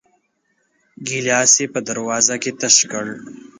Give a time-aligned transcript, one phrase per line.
[1.07, 3.05] ګيلاس يې په دروازه کې تش کړ.